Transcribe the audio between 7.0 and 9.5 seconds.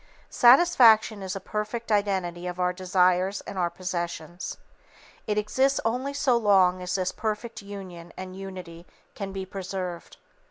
perfect union and unity can be